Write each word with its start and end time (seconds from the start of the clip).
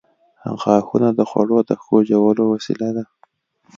•غاښونه 0.61 1.07
د 1.13 1.19
خوړو 1.29 1.57
د 1.69 1.71
ښه 1.83 1.97
ژولو 2.09 2.43
وسیله 2.53 2.89
ده. 2.95 3.03